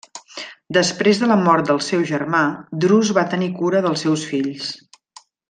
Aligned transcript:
Després 0.77 1.19
de 1.23 1.29
la 1.31 1.37
mort 1.47 1.69
del 1.71 1.81
seu 1.89 2.05
germà, 2.13 2.41
Drus 2.87 3.13
va 3.19 3.27
tenir 3.35 3.51
cura 3.61 3.83
dels 3.89 4.07
seus 4.07 4.25
fills. 4.33 4.73